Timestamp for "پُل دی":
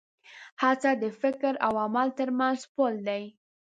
2.73-3.23